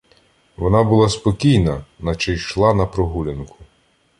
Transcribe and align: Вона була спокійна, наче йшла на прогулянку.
Вона 0.57 0.83
була 0.83 1.09
спокійна, 1.09 1.85
наче 1.99 2.33
йшла 2.33 2.73
на 2.73 2.85
прогулянку. 2.85 3.55